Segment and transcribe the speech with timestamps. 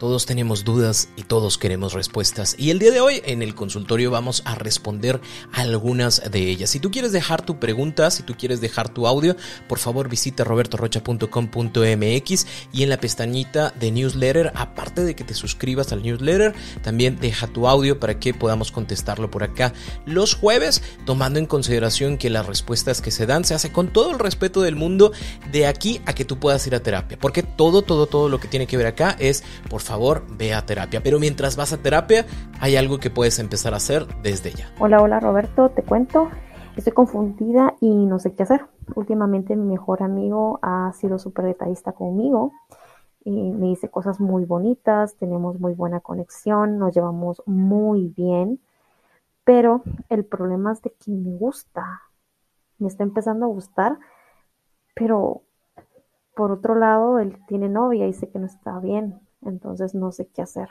[0.00, 2.54] Todos tenemos dudas y todos queremos respuestas.
[2.56, 5.20] Y el día de hoy en el consultorio vamos a responder
[5.52, 6.70] algunas de ellas.
[6.70, 9.36] Si tú quieres dejar tu pregunta, si tú quieres dejar tu audio,
[9.68, 15.92] por favor visita robertorocha.com.mx y en la pestañita de newsletter, aparte de que te suscribas
[15.92, 19.74] al newsletter, también deja tu audio para que podamos contestarlo por acá
[20.06, 24.12] los jueves, tomando en consideración que las respuestas que se dan se hace con todo
[24.12, 25.12] el respeto del mundo
[25.52, 27.18] de aquí a que tú puedas ir a terapia.
[27.20, 29.89] Porque todo, todo, todo lo que tiene que ver acá es, por favor,
[30.38, 31.02] ve a terapia.
[31.02, 32.24] Pero mientras vas a terapia,
[32.60, 34.72] hay algo que puedes empezar a hacer desde ya.
[34.78, 36.30] Hola, hola Roberto, te cuento.
[36.76, 38.66] Estoy confundida y no sé qué hacer.
[38.94, 42.52] Últimamente mi mejor amigo ha sido súper detallista conmigo.
[43.22, 48.60] Y me dice cosas muy bonitas, tenemos muy buena conexión, nos llevamos muy bien.
[49.44, 52.02] Pero el problema es de que me gusta.
[52.78, 53.98] Me está empezando a gustar,
[54.94, 55.42] pero
[56.34, 60.28] por otro lado, él tiene novia y sé que no está bien entonces no sé
[60.34, 60.68] qué hacer.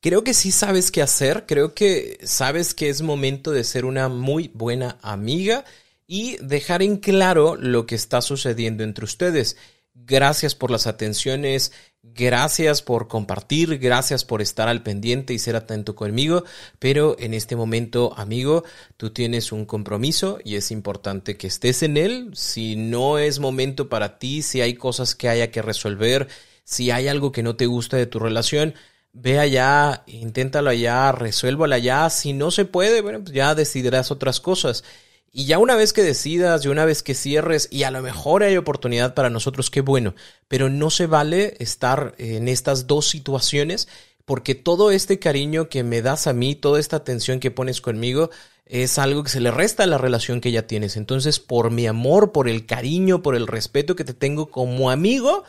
[0.00, 4.08] Creo que sí sabes qué hacer, creo que sabes que es momento de ser una
[4.08, 5.64] muy buena amiga
[6.08, 9.56] y dejar en claro lo que está sucediendo entre ustedes.
[9.94, 11.70] Gracias por las atenciones,
[12.02, 16.44] gracias por compartir, gracias por estar al pendiente y ser atento conmigo,
[16.78, 18.64] pero en este momento, amigo,
[18.96, 22.30] tú tienes un compromiso y es importante que estés en él.
[22.34, 26.26] Si no es momento para ti, si hay cosas que haya que resolver,
[26.64, 28.74] si hay algo que no te gusta de tu relación,
[29.12, 32.08] ve allá, inténtalo allá, resuélvalo allá.
[32.10, 34.84] Si no se puede, bueno, pues ya decidirás otras cosas.
[35.32, 38.42] Y ya una vez que decidas y una vez que cierres, y a lo mejor
[38.42, 40.14] hay oportunidad para nosotros, qué bueno,
[40.48, 43.88] pero no se vale estar en estas dos situaciones
[44.24, 48.30] porque todo este cariño que me das a mí, toda esta atención que pones conmigo,
[48.66, 50.96] es algo que se le resta a la relación que ya tienes.
[50.96, 55.44] Entonces, por mi amor, por el cariño, por el respeto que te tengo como amigo,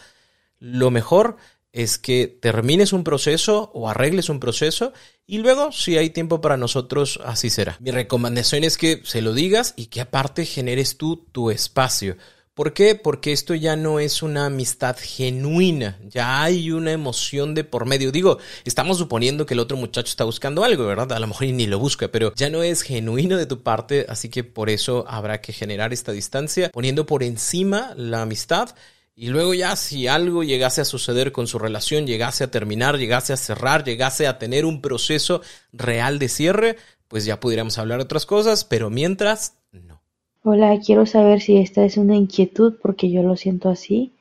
[0.64, 1.36] lo mejor
[1.74, 4.94] es que termines un proceso o arregles un proceso
[5.28, 7.76] y luego si hay tiempo para nosotros así será.
[7.82, 12.16] Mi recomendación es que se lo digas y que aparte generes tú tu espacio.
[12.54, 12.96] ¿Por qué?
[12.96, 18.14] Porque esto ya no es una amistad genuina, ya hay una emoción de por medio.
[18.14, 21.12] Digo, estamos suponiendo que el otro muchacho está buscando algo, ¿verdad?
[21.12, 24.30] A lo mejor ni lo busca, pero ya no es genuino de tu parte, así
[24.30, 28.76] que por eso habrá que generar esta distancia, poniendo por encima la amistad
[29.16, 33.32] y luego ya si algo llegase a suceder con su relación, llegase a terminar, llegase
[33.34, 35.42] a cerrar, llegase a tener un proceso
[35.72, 40.02] real de cierre, pues ya pudiéramos hablar otras cosas, pero mientras, no.
[40.44, 44.12] Hola, quiero saber si esta es una inquietud porque yo lo siento así.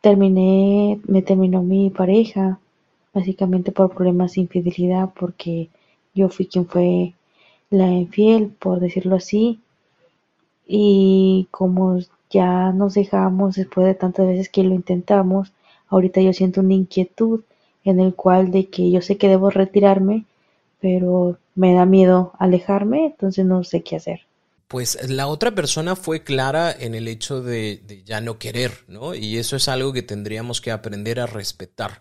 [0.00, 2.58] Terminé, me terminó mi pareja,
[3.14, 5.68] básicamente por problemas de infidelidad, porque
[6.12, 7.14] yo fui quien fue
[7.70, 9.60] la infiel, por decirlo así.
[10.66, 11.98] Y como
[12.32, 15.52] ya nos dejamos después de tantas veces que lo intentamos.
[15.88, 17.42] Ahorita yo siento una inquietud
[17.84, 20.24] en el cual de que yo sé que debo retirarme,
[20.80, 24.22] pero me da miedo alejarme, entonces no sé qué hacer.
[24.68, 29.14] Pues la otra persona fue clara en el hecho de, de ya no querer, ¿no?
[29.14, 32.00] Y eso es algo que tendríamos que aprender a respetar.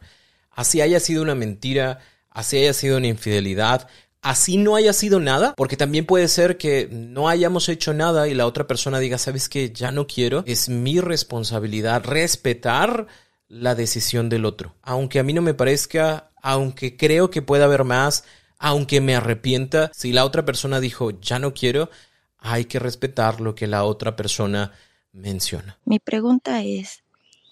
[0.51, 1.99] Así haya sido una mentira,
[2.29, 3.89] así haya sido una infidelidad,
[4.21, 8.33] así no haya sido nada, porque también puede ser que no hayamos hecho nada y
[8.33, 13.07] la otra persona diga, sabes que ya no quiero, es mi responsabilidad respetar
[13.47, 14.75] la decisión del otro.
[14.81, 18.23] Aunque a mí no me parezca, aunque creo que pueda haber más,
[18.57, 21.89] aunque me arrepienta, si la otra persona dijo, ya no quiero,
[22.37, 24.71] hay que respetar lo que la otra persona
[25.11, 25.77] menciona.
[25.83, 27.03] Mi pregunta es,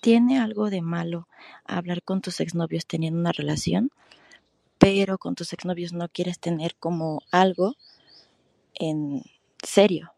[0.01, 1.27] ¿tiene algo de malo
[1.65, 3.91] hablar con tus exnovios teniendo una relación?
[4.79, 7.75] Pero con tus exnovios no quieres tener como algo
[8.73, 9.21] en
[9.61, 10.13] serio.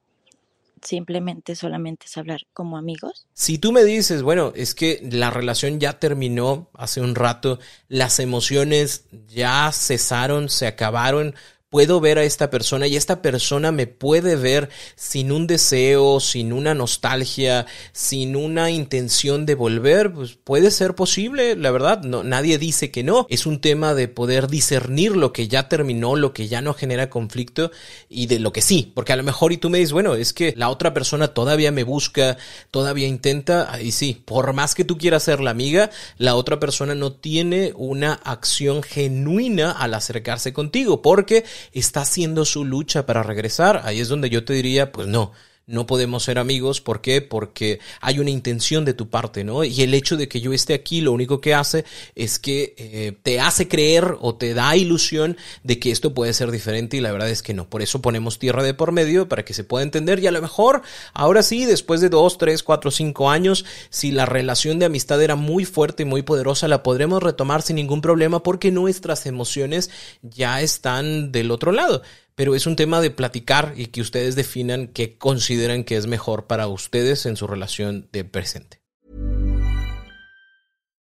[0.82, 3.28] Simplemente solamente es hablar como amigos.
[3.34, 8.20] Si tú me dices, bueno, es que la relación ya terminó hace un rato, las
[8.20, 11.36] emociones ya cesaron, se acabaron,
[11.72, 16.52] puedo ver a esta persona y esta persona me puede ver sin un deseo, sin
[16.52, 22.92] una nostalgia, sin una intención de volver, pues puede ser posible, la verdad, nadie dice
[22.92, 23.26] que no.
[23.30, 27.10] Es un tema de poder discernir lo que ya terminó, lo que ya no genera
[27.10, 27.72] conflicto
[28.10, 30.34] y de lo que sí, porque a lo mejor y tú me dices, bueno, es
[30.34, 32.36] que la otra persona todavía me busca,
[32.70, 36.96] todavía intenta, y sí, por más que tú quieras ser la amiga, la otra persona
[36.96, 43.82] no tiene una acción genuina al acercarse contigo, porque está haciendo su lucha para regresar.
[43.84, 45.32] Ahí es donde yo te diría, pues no,
[45.72, 46.82] no podemos ser amigos.
[46.82, 47.22] ¿Por qué?
[47.22, 49.64] Porque hay una intención de tu parte, ¿no?
[49.64, 51.86] Y el hecho de que yo esté aquí lo único que hace
[52.16, 56.52] es que eh, te hace creer o te da ilusión de que esto puede ser
[56.52, 57.70] diferente y la verdad es que no.
[57.70, 60.42] Por eso ponemos tierra de por medio para que se pueda entender y a lo
[60.42, 60.82] mejor
[61.14, 65.36] ahora sí, después de dos, tres, cuatro, cinco años, si la relación de amistad era
[65.36, 69.90] muy fuerte y muy poderosa, la podremos retomar sin ningún problema porque nuestras emociones
[70.22, 72.02] ya están del otro lado
[72.36, 76.48] pero es un tema de platicar y que ustedes definan qué consideran que es mejor
[76.48, 78.82] para ustedes en su relación de presente.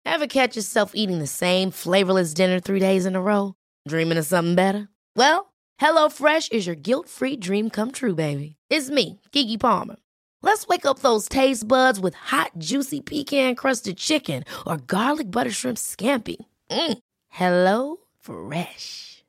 [0.04, 3.54] Ever catch yourself eating the same flavorless dinner three days in a row?
[3.86, 4.88] Dreaming of something better?
[5.14, 8.56] Well, HelloFresh is your guilt-free dream come true, baby.
[8.70, 9.96] It's me, Kiki Palmer.
[10.42, 15.76] Let's wake up those taste buds with hot, juicy pecan-crusted chicken or garlic butter shrimp
[15.76, 16.36] scampi.
[16.70, 16.98] Mm.
[17.28, 19.24] Hello Fresh.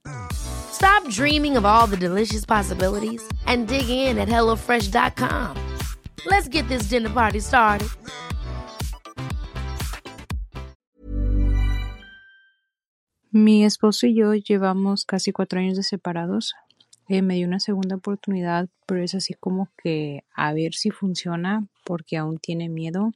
[0.72, 5.56] Stop dreaming of all the delicious possibilities and dig in at HelloFresh.com.
[6.26, 7.90] Let's get this dinner party started.
[13.32, 16.56] Mi esposo y yo llevamos casi cuatro años de separados.
[17.08, 21.68] Eh, me dio una segunda oportunidad, pero es así como que a ver si funciona
[21.86, 23.12] porque aún tiene miedo.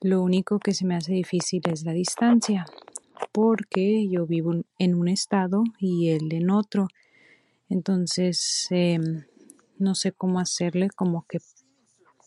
[0.00, 2.66] Lo único que se me hace difícil es la distancia
[3.32, 6.88] porque yo vivo en un estado y él en otro.
[7.68, 9.24] Entonces, em,
[9.78, 11.38] no sé cómo hacerle como que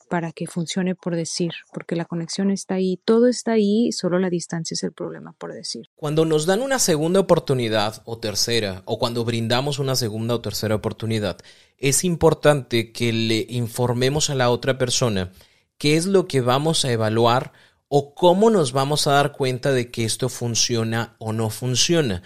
[0.10, 4.30] para que funcione por decir, porque la conexión está ahí, todo está ahí, solo la
[4.30, 5.90] distancia es el problema por decir.
[5.96, 10.76] Cuando nos dan una segunda oportunidad o tercera, o cuando brindamos una segunda o tercera
[10.76, 11.38] oportunidad,
[11.78, 15.32] es importante que le informemos a la otra persona
[15.78, 17.52] qué es lo que vamos a evaluar
[17.88, 22.22] o cómo nos vamos a dar cuenta de que esto funciona o no funciona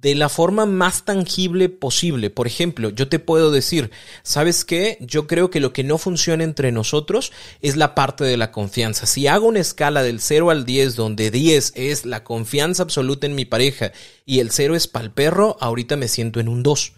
[0.00, 2.30] de la forma más tangible posible.
[2.30, 3.90] Por ejemplo, yo te puedo decir,
[4.22, 4.96] ¿sabes qué?
[5.00, 7.30] Yo creo que lo que no funciona entre nosotros
[7.60, 9.06] es la parte de la confianza.
[9.06, 13.34] Si hago una escala del 0 al 10, donde 10 es la confianza absoluta en
[13.34, 13.92] mi pareja
[14.24, 16.94] y el 0 es pal perro, ahorita me siento en un 2.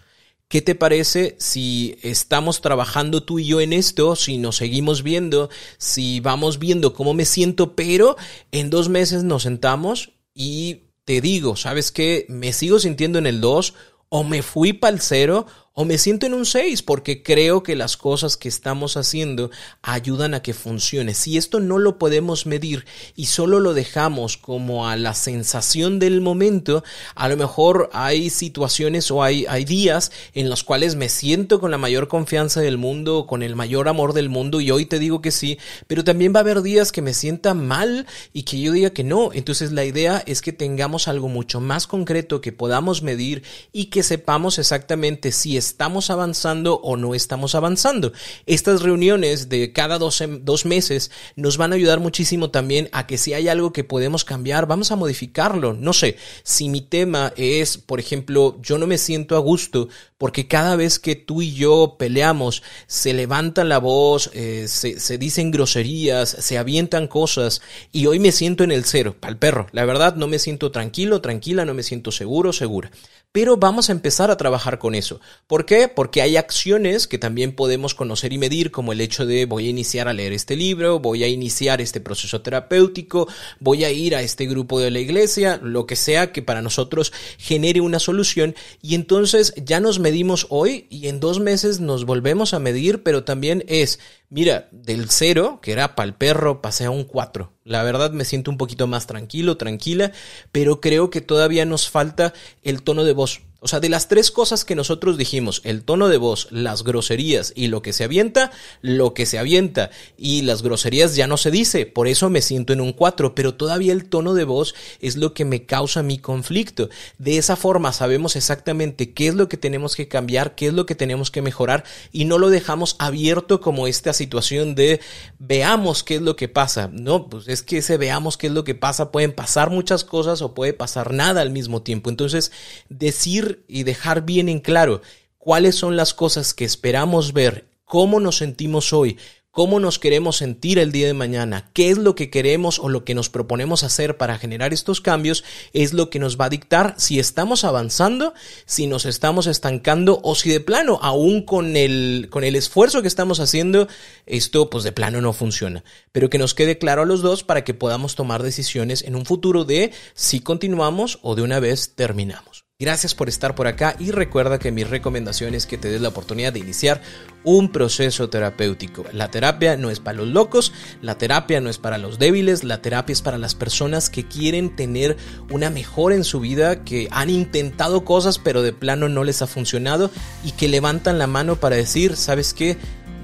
[0.55, 5.49] ¿Qué te parece si estamos trabajando tú y yo en esto, si nos seguimos viendo,
[5.77, 8.15] si vamos viendo cómo me siento, pero
[8.53, 12.25] en dos meses nos sentamos y te digo, ¿sabes qué?
[12.29, 13.73] Me sigo sintiendo en el 2
[14.07, 15.45] o me fui para el 0
[15.77, 19.51] o me siento en un 6 porque creo que las cosas que estamos haciendo
[19.81, 21.13] ayudan a que funcione.
[21.13, 22.85] Si esto no lo podemos medir
[23.17, 29.11] y solo lo dejamos como a la sensación del momento, a lo mejor hay situaciones
[29.11, 33.27] o hay, hay días en los cuales me siento con la mayor confianza del mundo,
[33.27, 36.39] con el mayor amor del mundo y hoy te digo que sí, pero también va
[36.39, 39.31] a haber días que me sienta mal y que yo diga que no.
[39.33, 43.43] Entonces la idea es que tengamos algo mucho más concreto que podamos medir
[43.73, 48.13] y que sepamos exactamente si es estamos avanzando o no estamos avanzando.
[48.45, 53.17] Estas reuniones de cada dos, dos meses nos van a ayudar muchísimo también a que
[53.17, 55.73] si hay algo que podemos cambiar, vamos a modificarlo.
[55.73, 60.47] No sé, si mi tema es, por ejemplo, yo no me siento a gusto porque
[60.47, 65.51] cada vez que tú y yo peleamos, se levanta la voz, eh, se, se, dicen
[65.51, 69.67] groserías, se avientan cosas, y hoy me siento en el cero, pa'l perro.
[69.71, 72.91] La verdad, no me siento tranquilo, tranquila, no me siento seguro, segura.
[73.35, 75.19] Pero vamos a empezar a trabajar con eso.
[75.45, 75.89] ¿Por qué?
[75.89, 79.71] Porque hay acciones que también podemos conocer y medir, como el hecho de voy a
[79.71, 83.27] iniciar a leer este libro, voy a iniciar este proceso terapéutico,
[83.59, 87.11] voy a ir a este grupo de la iglesia, lo que sea que para nosotros
[87.37, 92.53] genere una solución, y entonces ya nos medimos hoy y en dos meses nos volvemos
[92.53, 93.99] a medir, pero también es,
[94.29, 97.53] mira, del cero, que era para el perro, pasé a un cuatro.
[97.63, 100.11] La verdad me siento un poquito más tranquilo, tranquila,
[100.51, 103.41] pero creo que todavía nos falta el tono de voz.
[103.65, 107.51] O sea, de las tres cosas que nosotros dijimos, el tono de voz, las groserías
[107.55, 111.51] y lo que se avienta, lo que se avienta y las groserías ya no se
[111.51, 115.17] dice, por eso me siento en un 4, pero todavía el tono de voz es
[115.17, 116.89] lo que me causa mi conflicto.
[117.17, 120.85] De esa forma sabemos exactamente qué es lo que tenemos que cambiar, qué es lo
[120.85, 125.01] que tenemos que mejorar y no lo dejamos abierto como este situación de
[125.39, 126.89] veamos qué es lo que pasa.
[126.91, 130.41] No, pues es que ese veamos qué es lo que pasa, pueden pasar muchas cosas
[130.41, 132.09] o puede pasar nada al mismo tiempo.
[132.09, 132.51] Entonces,
[132.89, 135.01] decir y dejar bien en claro
[135.37, 139.17] cuáles son las cosas que esperamos ver, cómo nos sentimos hoy,
[139.55, 143.05] cómo nos queremos sentir el día de mañana, qué es lo que queremos o lo
[143.05, 146.93] que nos proponemos hacer para generar estos cambios, es lo que nos va a dictar
[146.97, 148.33] si estamos avanzando,
[148.65, 153.07] si nos estamos estancando o si de plano, aún con el, con el esfuerzo que
[153.07, 153.87] estamos haciendo,
[154.25, 155.85] esto pues de plano no funciona.
[156.11, 159.25] Pero que nos quede claro a los dos para que podamos tomar decisiones en un
[159.25, 162.54] futuro de si continuamos o de una vez terminamos.
[162.77, 166.09] Gracias por estar por acá y recuerda que mi recomendación es que te des la
[166.09, 167.01] oportunidad de iniciar
[167.45, 169.05] un proceso terapéutico.
[169.13, 172.81] La terapia no es para los locos, la terapia no es para los débiles, la
[172.81, 175.15] terapia es para las personas que quieren tener
[175.49, 179.47] una mejora en su vida, que han intentado cosas pero de plano no les ha
[179.47, 180.11] funcionado
[180.43, 182.75] y que levantan la mano para decir, ¿sabes qué?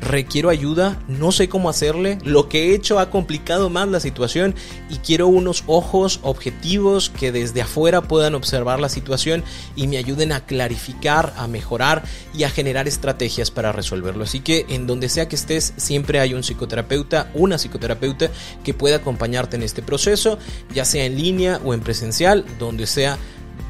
[0.02, 4.56] Requiero ayuda, no sé cómo hacerle, lo que he hecho ha complicado más la situación
[4.90, 9.44] y quiero unos ojos objetivos que desde afuera puedan observar la situación
[9.76, 12.04] y me ayuden a clarificar, a mejorar
[12.34, 14.24] y a generar estrategias para resolverlo.
[14.24, 18.30] Así que en donde sea que estés, siempre hay un psicoterapeuta, una psicoterapeuta
[18.64, 20.40] que pueda acompañarte en este proceso,
[20.74, 23.18] ya sea en línea o en presencial, donde sea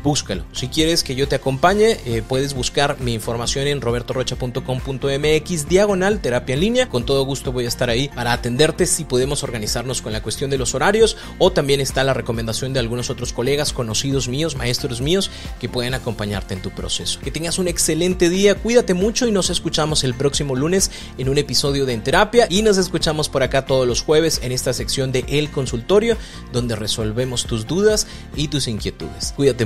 [0.03, 0.43] búscalo.
[0.51, 6.53] Si quieres que yo te acompañe, eh, puedes buscar mi información en robertorocha.com.mx diagonal terapia
[6.53, 6.89] en línea.
[6.89, 10.49] Con todo gusto voy a estar ahí para atenderte si podemos organizarnos con la cuestión
[10.49, 15.01] de los horarios o también está la recomendación de algunos otros colegas conocidos míos, maestros
[15.01, 17.19] míos, que pueden acompañarte en tu proceso.
[17.19, 21.37] Que tengas un excelente día, cuídate mucho y nos escuchamos el próximo lunes en un
[21.37, 25.11] episodio de En Terapia y nos escuchamos por acá todos los jueves en esta sección
[25.11, 26.17] de El Consultorio
[26.51, 29.33] donde resolvemos tus dudas y tus inquietudes.
[29.35, 29.65] Cuídate